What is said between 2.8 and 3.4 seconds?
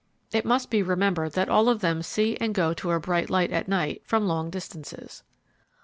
a bright